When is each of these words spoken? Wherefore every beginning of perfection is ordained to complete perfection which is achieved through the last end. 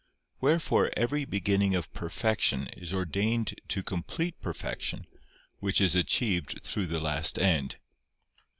Wherefore 0.39 0.89
every 0.97 1.25
beginning 1.25 1.75
of 1.75 1.93
perfection 1.93 2.65
is 2.75 2.91
ordained 2.91 3.61
to 3.67 3.83
complete 3.83 4.41
perfection 4.41 5.05
which 5.59 5.79
is 5.79 5.95
achieved 5.95 6.59
through 6.63 6.87
the 6.87 6.99
last 6.99 7.37
end. 7.37 7.75